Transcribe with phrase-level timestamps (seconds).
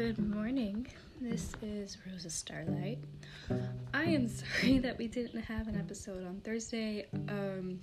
[0.00, 0.86] Good morning.
[1.20, 3.00] This is Rosa Starlight.
[3.92, 7.04] I am sorry that we didn't have an episode on Thursday.
[7.28, 7.80] Um,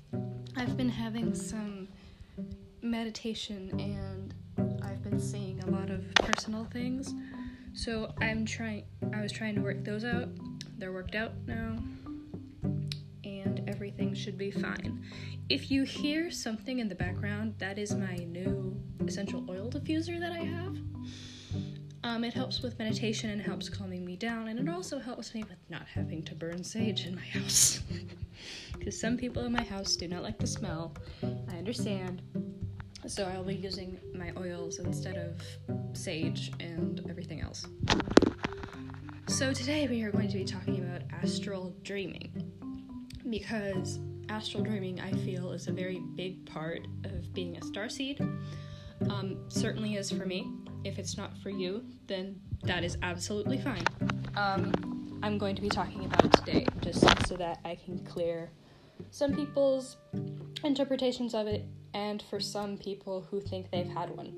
[0.55, 1.88] I've been having some
[2.82, 4.34] meditation and
[4.84, 7.14] I've been seeing a lot of personal things.
[7.75, 10.29] So I'm trying I was trying to work those out.
[10.79, 11.77] They're worked out now.
[13.25, 15.05] And everything should be fine.
[15.49, 18.75] If you hear something in the background, that is my new
[19.06, 20.78] essential oil diffuser that I have.
[22.07, 25.43] Um, it helps with meditation and helps calming me down, and it also helps me
[25.43, 27.82] with not having to burn sage in my house.
[28.79, 30.96] Because some people in my house do not like the smell.
[31.24, 32.22] I understand.
[33.08, 37.66] So I'll be using my oils instead of sage and everything else.
[39.28, 42.31] So today we are going to be talking about astral dreaming.
[43.30, 48.22] Because astral dreaming, I feel, is a very big part of being a starseed.
[49.09, 50.48] Um, certainly is for me.
[50.88, 53.84] If it's not for you, then that is absolutely fine.
[54.38, 58.50] Um, I'm going to be talking about today just so that I can clear
[59.12, 59.98] some people's
[60.64, 64.34] interpretations of it and for some people who think they've had one.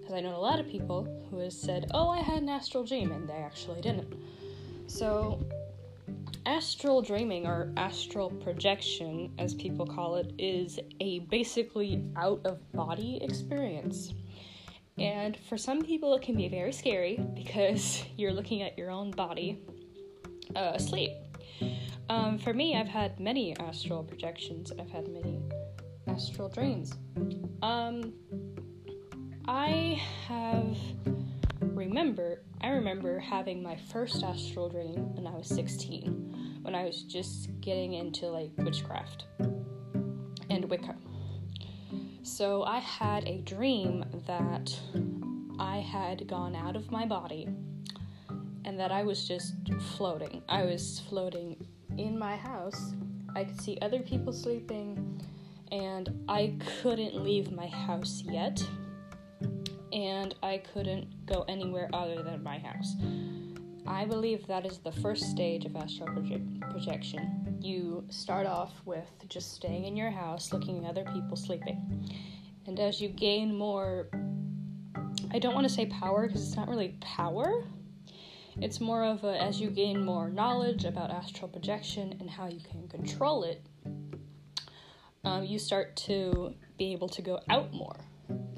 [0.00, 2.82] Because I know a lot of people who have said, oh, I had an astral
[2.82, 4.12] dream, and they actually didn't.
[4.88, 5.38] So,
[6.46, 13.20] astral dreaming or astral projection, as people call it, is a basically out of body
[13.22, 14.14] experience.
[14.98, 19.10] And for some people, it can be very scary because you're looking at your own
[19.10, 19.60] body
[20.54, 21.12] uh, asleep.
[22.08, 24.72] Um, for me, I've had many astral projections.
[24.78, 25.40] I've had many
[26.08, 26.92] astral dreams.
[27.62, 28.12] Um,
[29.46, 30.76] I have
[31.80, 32.42] remember.
[32.60, 37.48] I remember having my first astral dream when I was 16, when I was just
[37.60, 39.24] getting into like witchcraft
[40.50, 40.96] and Wicca.
[42.22, 44.78] So I had a dream that
[45.58, 47.48] I had gone out of my body
[48.64, 49.54] and that I was just
[49.96, 50.42] floating.
[50.48, 51.56] I was floating
[51.96, 52.94] in my house.
[53.34, 55.22] I could see other people sleeping,
[55.72, 58.62] and I couldn't leave my house yet.
[59.92, 62.94] And I couldn't go anywhere other than my house.
[63.90, 67.58] I believe that is the first stage of astral proje- projection.
[67.60, 72.08] You start off with just staying in your house, looking at other people sleeping.
[72.66, 74.08] And as you gain more,
[75.32, 77.64] I don't want to say power because it's not really power.
[78.60, 82.60] It's more of a, as you gain more knowledge about astral projection and how you
[82.60, 83.66] can control it,
[85.24, 87.96] um, you start to be able to go out more.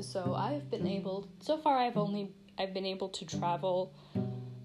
[0.00, 3.94] So I've been able, so far I've only, I've been able to travel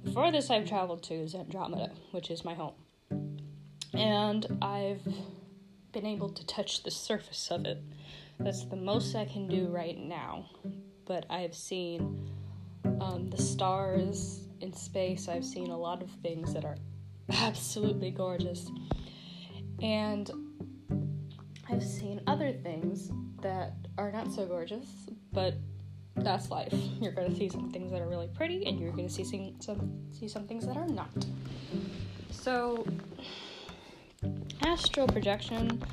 [0.08, 2.74] the farthest I've traveled to is Andromeda, which is my home.
[3.94, 5.06] And I've
[5.92, 7.84] been able to touch the surface of it.
[8.40, 10.46] That's the most I can do right now.
[11.06, 12.30] But I've seen
[13.02, 16.78] um, the stars in space, I've seen a lot of things that are
[17.42, 18.72] absolutely gorgeous.
[19.82, 20.32] And
[21.70, 24.86] I've seen other things that are not so gorgeous,
[25.34, 25.56] but
[26.20, 26.74] that's life.
[27.02, 29.24] You're to see some things that are really pretty, and you're to see
[29.60, 31.10] some see some things that are not.
[32.32, 32.86] So,
[34.64, 35.84] astral projection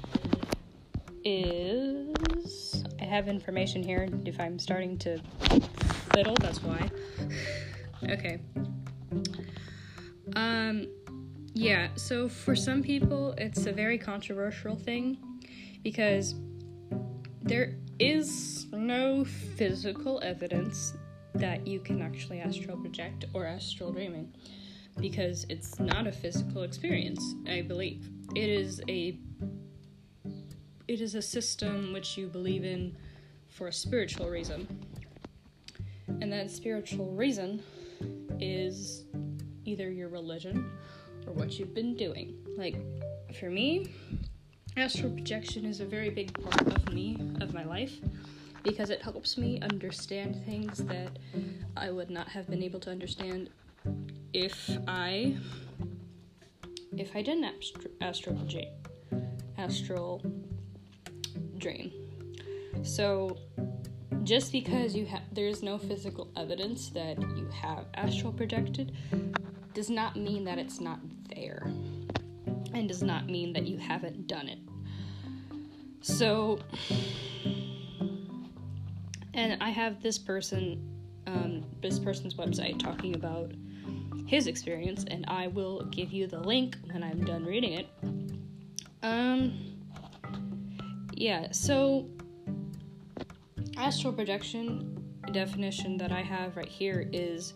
[1.24, 2.84] is.
[3.00, 4.08] I have information here.
[4.24, 5.18] If I'm starting to
[6.14, 6.90] fiddle, that's why.
[8.08, 8.40] okay.
[10.36, 10.86] Um.
[11.52, 11.88] Yeah.
[11.96, 15.18] So for some people, it's a very controversial thing
[15.82, 16.34] because
[17.42, 20.94] there is no physical evidence
[21.34, 24.32] that you can actually astral project or astral dreaming
[25.00, 28.08] because it's not a physical experience i believe.
[28.34, 29.18] It is a
[30.86, 32.96] it is a system which you believe in
[33.48, 34.66] for a spiritual reason.
[36.20, 37.62] And that spiritual reason
[38.38, 39.04] is
[39.64, 40.70] either your religion
[41.26, 42.36] or what you've been doing.
[42.56, 42.76] Like
[43.38, 43.86] for me
[44.76, 48.00] astral projection is a very big part of me, of my life,
[48.64, 51.18] because it helps me understand things that
[51.76, 53.50] I would not have been able to understand
[54.32, 55.36] if I
[56.96, 58.88] if I didn't astral, astral project
[59.58, 60.22] astral
[61.58, 61.92] dream.
[62.82, 63.36] So
[64.24, 68.96] just because you have there's no physical evidence that you have astral projected
[69.74, 71.00] does not mean that it's not
[71.34, 71.62] there
[72.72, 74.58] and does not mean that you haven't done it.
[76.00, 76.58] So,
[79.34, 80.82] and I have this person,
[81.26, 83.52] um, this person's website talking about
[84.26, 87.88] his experience, and I will give you the link when I'm done reading it.
[89.02, 89.76] Um,
[91.12, 92.08] yeah, so
[93.76, 94.90] astral projection
[95.32, 97.54] definition that I have right here is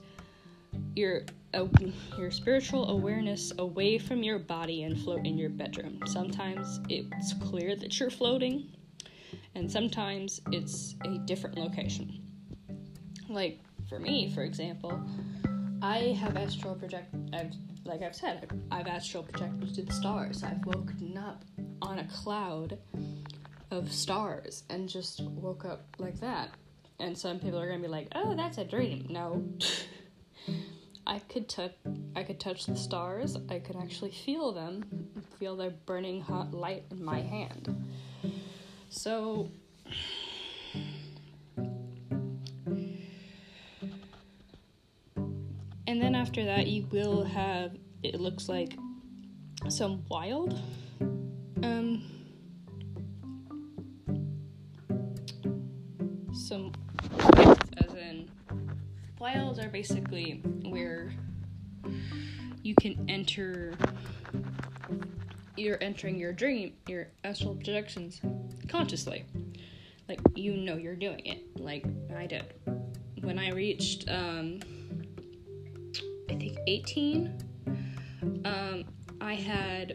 [0.94, 1.22] your
[1.54, 1.64] uh,
[2.18, 6.00] your spiritual awareness away from your body and float in your bedroom.
[6.06, 8.68] Sometimes it's clear that you're floating,
[9.58, 12.22] and sometimes it's a different location.
[13.28, 13.58] Like
[13.88, 15.02] for me, for example,
[15.82, 17.12] I have astral project.
[17.32, 17.52] I've
[17.84, 20.44] like I've said, I've astral projected to the stars.
[20.44, 21.44] I've woken up
[21.82, 22.78] on a cloud
[23.72, 26.50] of stars and just woke up like that.
[27.00, 29.44] And some people are gonna be like, "Oh, that's a dream." No,
[31.06, 31.74] I could touch.
[32.14, 33.36] I could touch the stars.
[33.50, 34.84] I could actually feel them,
[35.40, 37.74] feel their burning hot light in my hand.
[38.88, 39.50] So.
[45.86, 48.76] And then after that, you will have, it looks like,
[49.68, 50.58] some wild
[51.62, 52.02] um,
[56.32, 56.72] some
[57.76, 58.30] as in
[59.18, 61.12] wilds are basically where
[62.62, 63.74] you can enter
[65.58, 68.20] you're entering your dream your astral projections
[68.68, 69.24] consciously
[70.08, 71.84] like you know you're doing it like
[72.16, 72.54] i did
[73.22, 74.60] when i reached um
[76.30, 77.32] i think 18
[78.44, 78.84] um
[79.20, 79.94] i had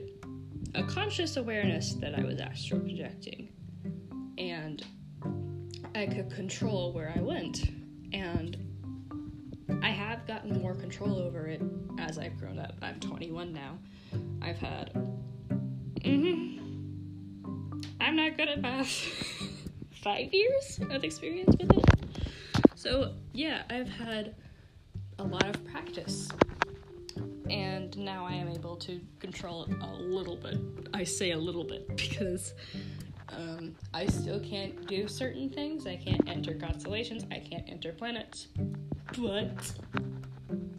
[0.75, 3.49] a conscious awareness that I was astral projecting,
[4.37, 4.83] and
[5.93, 7.69] I could control where I went.
[8.11, 8.57] And
[9.83, 11.61] I have gotten more control over it
[11.99, 12.75] as I've grown up.
[12.81, 13.77] I'm 21 now.
[14.41, 14.91] I've had.
[16.03, 17.81] Mm-hmm.
[18.01, 18.89] I'm not good at math.
[20.03, 21.85] Five years of experience with it.
[22.75, 24.35] So, yeah, I've had
[25.19, 26.29] a lot of practice
[27.49, 30.57] and now I am able to control it a little bit.
[30.93, 32.53] I say a little bit because
[33.29, 35.87] um, I still can't do certain things.
[35.87, 38.47] I can't enter constellations, I can't enter planets,
[39.17, 39.71] but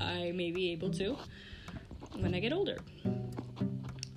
[0.00, 1.16] I may be able to
[2.18, 2.78] when I get older.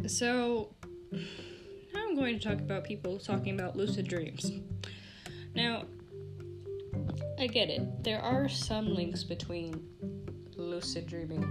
[0.07, 0.69] So,
[1.13, 4.51] I'm going to talk about people talking about lucid dreams.
[5.55, 5.85] Now,
[7.39, 8.03] I get it.
[8.03, 9.87] There are some links between
[10.55, 11.43] lucid dreaming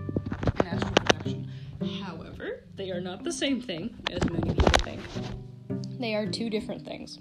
[0.58, 1.50] and astral projection.
[2.02, 5.00] However, they are not the same thing as many people think.
[5.98, 7.18] They are two different things.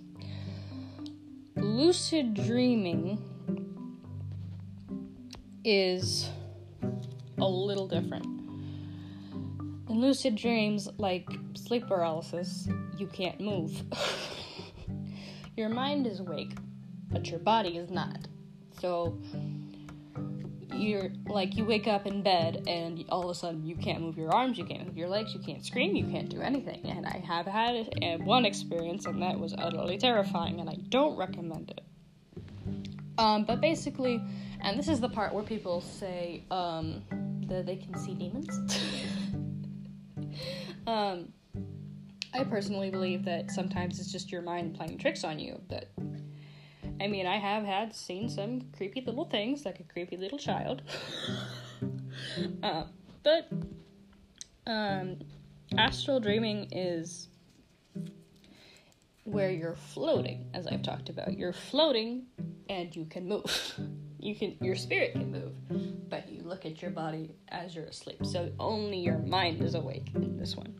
[1.55, 3.21] Lucid dreaming
[5.63, 6.29] is
[7.37, 8.34] a little different.
[9.95, 13.81] In lucid dreams, like sleep paralysis, you can't move.
[15.55, 16.51] your mind is awake,
[17.09, 18.27] but your body is not.
[18.81, 19.17] So,
[20.73, 24.17] you're like you wake up in bed and all of a sudden you can't move
[24.17, 26.81] your arms, you can't move your legs, you can't scream, you can't do anything.
[26.83, 27.87] And I have had
[28.25, 31.85] one experience, and that was utterly terrifying, and I don't recommend it.
[33.17, 34.21] Um, but basically,
[34.59, 37.01] and this is the part where people say um,
[37.47, 38.59] that they can see demons.
[40.87, 41.33] um,
[42.33, 45.89] I personally believe that sometimes it's just your mind playing tricks on you, but
[46.99, 50.81] I mean, I have had seen some creepy little things, like a creepy little child.
[52.63, 52.85] uh,
[53.23, 53.49] but
[54.67, 55.19] um,
[55.77, 57.29] astral dreaming is
[59.25, 61.37] where you're floating, as I've talked about.
[61.37, 62.27] You're floating,
[62.69, 63.73] and you can move.
[64.19, 68.23] you can, your spirit can move, but you look at your body as you're asleep.
[68.23, 70.75] So only your mind is awake in this one.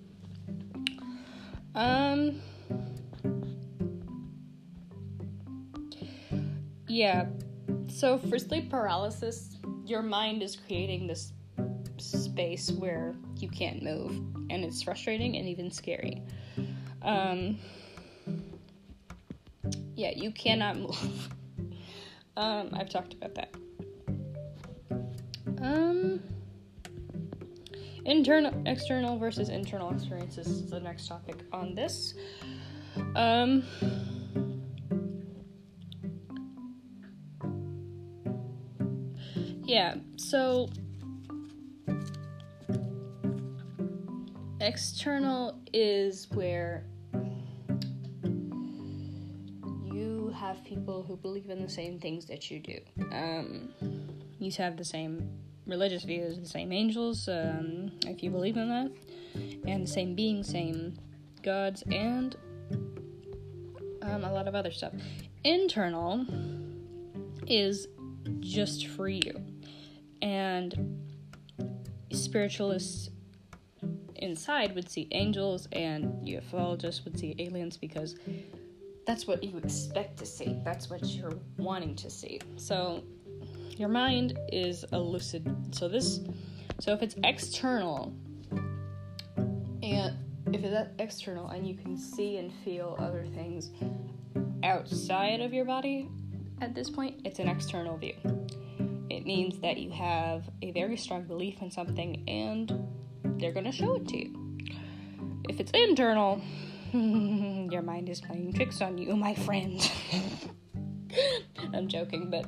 [1.74, 2.42] Um.
[6.88, 7.26] Yeah.
[7.88, 11.34] So for sleep paralysis, your mind is creating this
[11.98, 14.12] space where you can't move,
[14.50, 16.22] and it's frustrating and even scary.
[17.02, 17.58] Um,
[19.96, 21.30] yeah, you cannot move.
[22.38, 23.54] um, I've talked about that.
[25.62, 26.22] Um,
[28.06, 32.14] internal, external versus internal experiences is the next topic on this.
[33.16, 33.64] Um,
[39.64, 40.70] yeah, so
[44.60, 46.86] external is where
[50.48, 52.78] have people who believe in the same things that you do.
[53.12, 53.70] Um,
[54.40, 55.28] you have the same
[55.66, 58.92] religious views, the same angels, um, if you believe in that,
[59.66, 60.98] and the same beings, same
[61.42, 62.36] gods, and
[64.04, 64.94] um, a lot of other stuff.
[65.44, 66.26] Internal
[67.48, 67.88] is
[68.40, 69.34] just for you
[70.22, 71.00] and
[72.12, 73.10] spiritualists
[74.16, 78.16] inside would see angels and ufologists would see aliens because
[79.06, 83.04] that's what you expect to see that's what you're wanting to see so
[83.78, 86.22] your mind is a lucid so this
[86.80, 88.14] So if it's external,
[89.82, 90.18] and
[90.52, 93.72] if it's external and you can see and feel other things
[94.64, 96.10] outside of your body
[96.62, 98.16] at this point, it's an external view.
[99.10, 102.88] It means that you have a very strong belief in something and
[103.40, 104.58] they're to show it to you.
[105.48, 106.42] If it's internal,
[107.72, 109.92] your mind is playing tricks on you, my friend.
[111.74, 112.46] I'm joking, but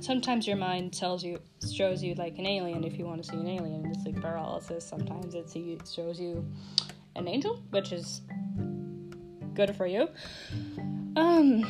[0.00, 1.40] sometimes your mind tells you,
[1.72, 4.86] shows you like an alien if you want to see an alien in sleep paralysis.
[4.86, 5.50] Sometimes it
[5.92, 6.46] shows you
[7.16, 8.20] an angel, which is
[9.54, 10.08] good for you.
[11.16, 11.64] Um.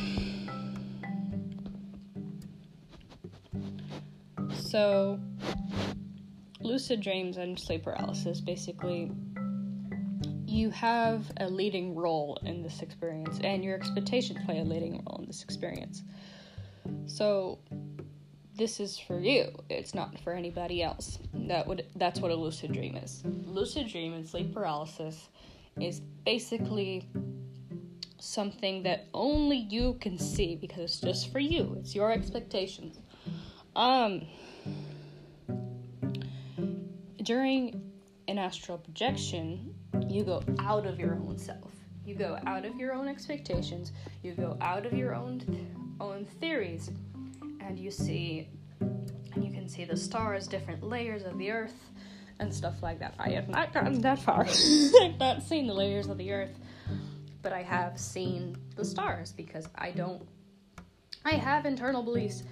[4.53, 5.19] So,
[6.61, 9.13] lucid dreams and sleep paralysis basically
[10.47, 15.19] you have a leading role in this experience and your expectations play a leading role
[15.19, 16.03] in this experience.
[17.07, 17.59] So
[18.57, 19.51] this is for you.
[19.69, 21.19] It's not for anybody else.
[21.35, 23.23] That would that's what a lucid dream is.
[23.25, 25.29] Lucid dream and sleep paralysis
[25.81, 27.09] is basically
[28.19, 31.77] something that only you can see because it's just for you.
[31.81, 32.99] It's your expectations.
[33.75, 34.27] Um
[37.23, 37.83] during
[38.29, 39.75] an astral projection,
[40.09, 41.73] you go out of your own self.
[42.05, 43.93] You go out of your own expectations.
[44.23, 46.91] You go out of your own own theories,
[47.61, 48.49] and you see,
[48.81, 51.91] and you can see the stars, different layers of the earth,
[52.39, 53.15] and stuff like that.
[53.19, 54.47] I have not gotten that far.
[55.03, 56.59] I've not seen the layers of the earth,
[57.43, 60.23] but I have seen the stars because I don't.
[61.25, 62.45] I have internal beliefs,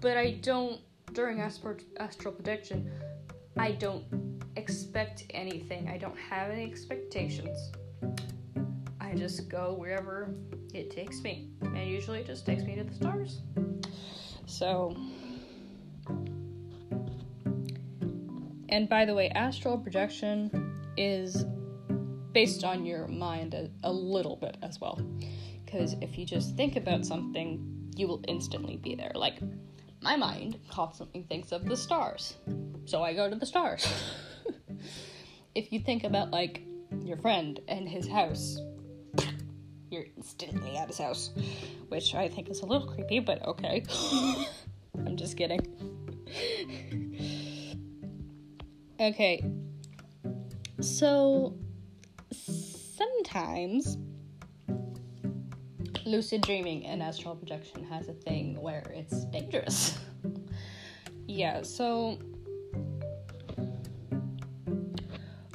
[0.00, 0.80] but I don't
[1.12, 2.90] during astral astral projection.
[3.56, 4.04] I don't
[4.56, 5.88] expect anything.
[5.88, 7.72] I don't have any expectations.
[9.00, 10.34] I just go wherever
[10.72, 11.50] it takes me.
[11.62, 13.40] And usually it just takes me to the stars.
[14.46, 14.96] So.
[18.68, 20.50] And by the way, astral projection
[20.96, 21.44] is
[22.32, 25.00] based on your mind a, a little bit as well.
[25.64, 29.12] Because if you just think about something, you will instantly be there.
[29.14, 29.38] Like,
[30.00, 32.34] my mind constantly thinks of the stars.
[32.84, 33.86] So I go to the stars.
[35.54, 36.62] if you think about like
[37.04, 38.58] your friend and his house,
[39.90, 41.30] you're instantly at his house,
[41.88, 43.84] which I think is a little creepy, but okay.
[45.06, 45.60] I'm just kidding.
[49.00, 49.44] okay.
[50.80, 51.56] So
[52.32, 53.96] sometimes
[56.06, 59.98] lucid dreaming and astral projection has a thing where it's dangerous.
[61.26, 62.18] yeah, so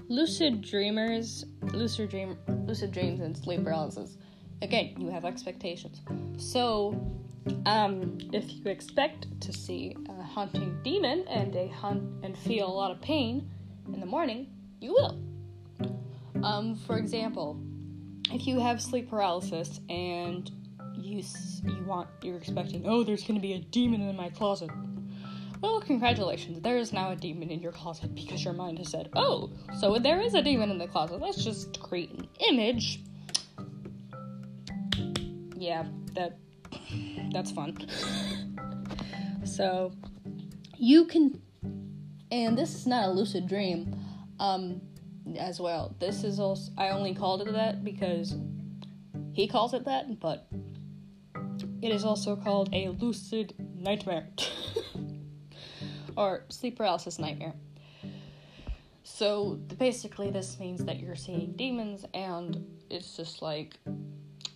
[0.09, 4.17] lucid dreamers, lucid dream, lucid dreams, and sleep paralysis.
[4.61, 6.01] Again, you have expectations.
[6.37, 6.99] So,
[7.65, 12.73] um, if you expect to see a haunting demon and a hunt and feel a
[12.73, 13.49] lot of pain
[13.93, 14.47] in the morning,
[14.81, 15.21] you will.
[16.43, 17.61] Um, for example,
[18.31, 20.51] if you have sleep paralysis and
[20.95, 21.23] you
[21.63, 24.69] you want you're expecting, oh, there's going to be a demon in my closet.
[25.61, 26.61] Well, congratulations.
[26.61, 29.99] There is now a demon in your closet because your mind has said, oh, so
[29.99, 31.19] there is a demon in the closet.
[31.19, 33.01] Let's just create an image.
[35.55, 36.37] Yeah, that
[37.33, 37.77] that's fun.
[39.43, 39.91] so
[40.77, 41.41] you can
[42.31, 43.93] and this is not a lucid dream
[44.39, 44.79] um
[45.37, 45.93] as well.
[45.99, 48.35] This is also I only called it that because
[49.33, 50.47] he calls it that, but
[51.81, 54.29] it is also called a lucid nightmare.
[56.17, 57.53] or sleep paralysis nightmare.
[59.03, 63.77] So basically, this means that you're seeing demons, and it's just like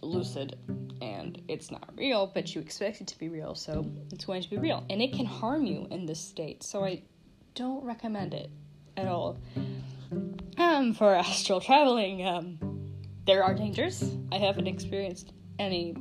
[0.01, 0.57] lucid,
[1.01, 4.49] and it's not real, but you expect it to be real, so it's going to
[4.49, 4.85] be real.
[4.89, 7.01] And it can harm you in this state, so I
[7.55, 8.49] don't recommend it
[8.95, 9.37] at all.
[10.57, 12.57] Um, for astral traveling, um,
[13.25, 14.15] there are dangers.
[14.31, 15.95] I haven't experienced any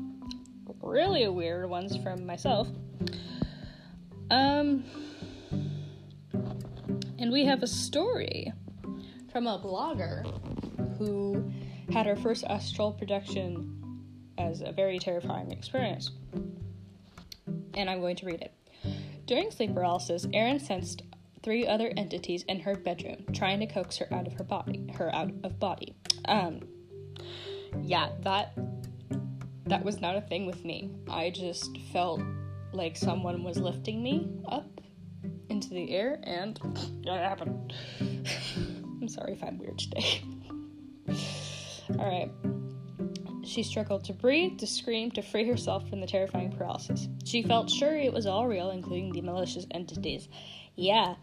[0.83, 2.69] really weird ones from myself.
[4.31, 4.85] Um,
[7.23, 8.53] and we have a story
[9.31, 10.27] from a blogger
[10.99, 11.51] who
[11.93, 14.03] had her first astral projection
[14.39, 16.11] as a very terrifying experience.
[17.75, 18.53] And I'm going to read it.
[19.27, 21.03] During sleep paralysis, Erin sensed
[21.45, 25.15] three other entities in her bedroom trying to coax her out of her body, her
[25.15, 25.95] out of body.
[26.27, 26.61] Um
[27.83, 28.59] yeah, that
[29.67, 30.91] that was not a thing with me.
[31.09, 32.21] I just felt
[32.73, 34.72] like someone was lifting me up
[35.63, 36.59] into the air, and
[37.05, 37.75] that happened.
[38.01, 40.23] I'm sorry if I'm weird today.
[41.91, 42.31] Alright.
[43.45, 47.09] She struggled to breathe, to scream, to free herself from the terrifying paralysis.
[47.25, 50.29] She felt sure it was all real, including the malicious entities.
[50.77, 51.17] Yeah.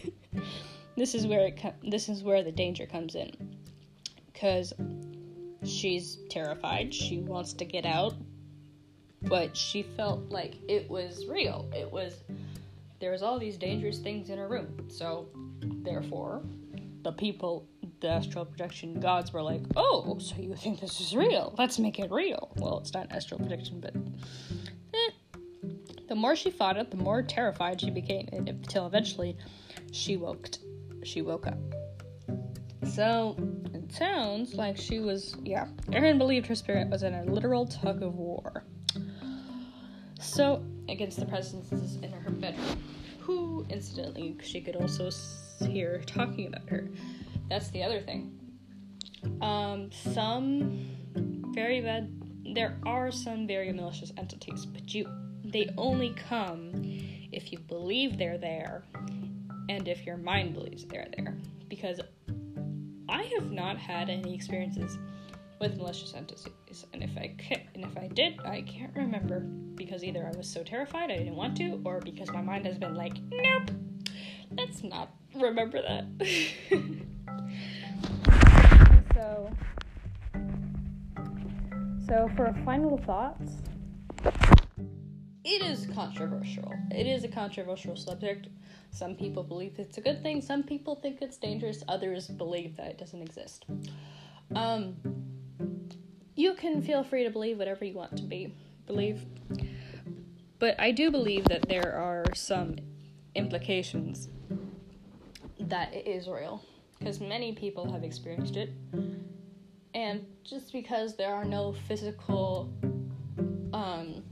[0.96, 3.32] this is where it com- this is where the danger comes in
[4.32, 4.72] because
[5.64, 8.14] she's terrified she wants to get out
[9.22, 12.22] but she felt like it was real it was
[13.00, 15.28] there was all these dangerous things in her room so
[15.82, 16.42] therefore
[17.02, 17.66] the people
[18.00, 21.98] the astral projection gods were like oh so you think this is real let's make
[21.98, 23.94] it real well it's not astral projection but
[24.94, 25.38] eh.
[26.08, 29.36] the more she fought it the more terrified she became until eventually
[29.92, 30.48] she woke
[31.02, 31.58] she woke up.
[32.84, 33.36] So
[33.74, 38.02] it sounds like she was, yeah, Erin believed her spirit was in a literal tug
[38.02, 38.64] of war.
[40.20, 42.82] So, against the presences in her bedroom,
[43.20, 45.10] who, incidentally, she could also
[45.66, 46.88] hear talking about her.
[47.48, 48.38] That's the other thing.
[49.40, 50.96] Um, some
[51.52, 52.10] very bad,
[52.54, 55.08] there are some very malicious entities, but you,
[55.44, 56.72] they only come
[57.32, 58.84] if you believe they're there
[59.68, 61.36] and if your mind believes they're there.
[61.68, 62.00] Because
[63.08, 64.98] I have not had any experiences
[65.60, 67.34] with malicious entities, and if I
[67.74, 71.36] and if I did, I can't remember because either I was so terrified I didn't
[71.36, 73.70] want to, or because my mind has been like, nope,
[74.56, 76.04] let's not remember that.
[79.14, 79.50] so,
[82.06, 83.52] so for final thoughts,
[85.44, 86.72] it is controversial.
[86.90, 88.48] It is a controversial subject.
[88.90, 92.88] Some people believe it's a good thing, some people think it's dangerous, others believe that
[92.88, 93.66] it doesn't exist.
[94.54, 94.96] Um,
[96.38, 98.54] you can feel free to believe whatever you want to be
[98.86, 99.26] believe.
[100.60, 102.76] But I do believe that there are some
[103.34, 104.28] implications
[105.58, 106.64] that it is real
[106.96, 108.70] because many people have experienced it.
[109.94, 112.72] And just because there are no physical
[113.72, 114.22] um,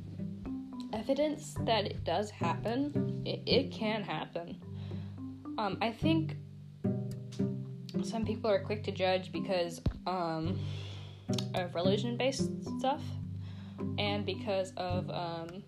[0.92, 4.62] evidence that it does happen, it, it can happen.
[5.58, 6.36] Um, I think
[8.04, 10.56] some people are quick to judge because um,
[11.54, 13.02] of religion based stuff
[13.98, 15.62] and because of um,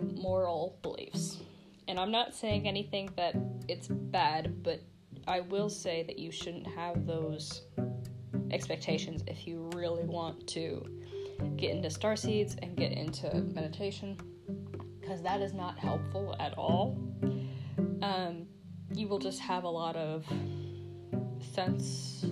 [0.00, 1.38] moral beliefs.
[1.88, 3.34] And I'm not saying anything that
[3.68, 4.80] it's bad, but
[5.26, 7.62] I will say that you shouldn't have those
[8.50, 10.84] expectations if you really want to
[11.56, 14.16] get into star seeds and get into meditation
[15.00, 16.98] because that is not helpful at all.
[18.02, 18.46] Um,
[18.94, 20.24] you will just have a lot of
[21.54, 22.24] sense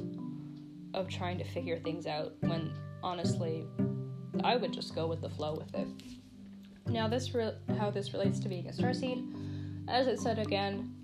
[0.94, 2.72] of trying to figure things out when
[3.03, 3.66] honestly
[4.44, 5.87] I would just go with the flow with it.
[6.87, 10.94] Now, this re- how this relates to being a starseed, as it said again,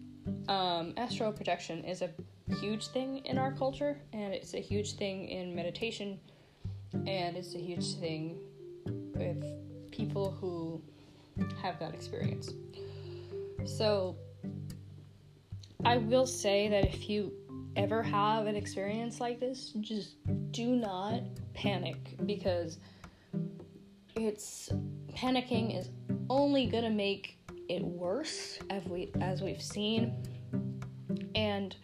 [0.48, 2.10] um, astral projection is a
[2.60, 6.18] huge thing in our culture, and it's a huge thing in meditation
[7.06, 8.38] and it's a huge thing
[9.14, 9.44] with
[9.90, 10.80] people who
[11.62, 12.52] have that experience.
[13.64, 14.16] So,
[15.84, 17.32] I will say that if you
[17.76, 20.16] ever have an experience like this, just
[20.50, 21.22] do not
[21.54, 22.78] panic because
[24.16, 24.70] it's
[25.14, 25.90] panicking is
[26.30, 30.14] only gonna make it worse as we as we've seen
[31.34, 31.76] and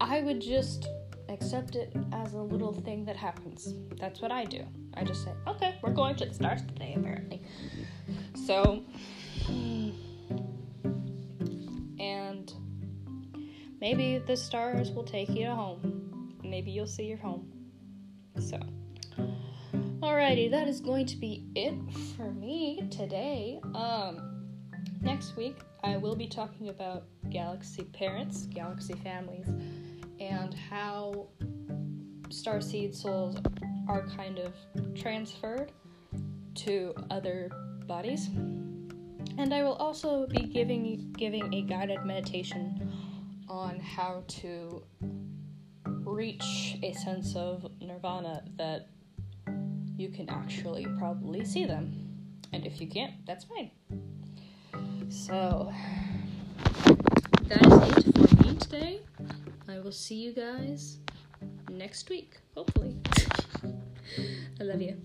[0.00, 0.88] I would just
[1.28, 3.74] accept it as a little thing that happens.
[3.98, 4.64] That's what I do.
[4.94, 7.42] I just say, okay, we're going to the stars today, apparently.
[8.46, 8.82] So,
[13.84, 16.32] maybe the stars will take you to home.
[16.42, 17.52] Maybe you'll see your home.
[18.40, 18.58] So,
[20.00, 21.74] alrighty, that is going to be it
[22.16, 23.60] for me today.
[23.74, 24.46] Um,
[25.02, 29.48] next week I will be talking about galaxy parents, galaxy families
[30.18, 31.28] and how
[32.30, 33.36] star seed souls
[33.86, 34.54] are kind of
[34.94, 35.72] transferred
[36.54, 37.50] to other
[37.86, 38.28] bodies.
[39.36, 42.80] And I will also be giving giving a guided meditation
[43.48, 44.82] on how to
[45.86, 48.88] reach a sense of nirvana that
[49.96, 51.92] you can actually probably see them.
[52.52, 53.70] And if you can't, that's fine.
[55.08, 55.72] So
[57.48, 59.00] that is it for me today.
[59.68, 60.98] I will see you guys
[61.70, 62.96] next week, hopefully.
[64.60, 64.96] I love you.